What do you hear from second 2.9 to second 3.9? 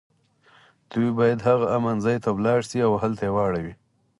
هلته واړوي